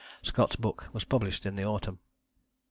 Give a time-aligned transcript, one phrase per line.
[0.23, 1.99] Scott's book was published in the autumn.